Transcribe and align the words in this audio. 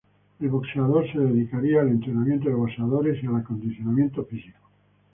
El 0.39 0.49
boxeador 0.49 1.11
se 1.11 1.19
dedicaría 1.19 1.81
al 1.81 1.89
entrenamiento 1.89 2.49
de 2.49 2.55
boxeadores 2.55 3.23
y 3.23 3.27
al 3.27 3.35
acondicionamiento 3.35 4.25
físico. 4.25 4.67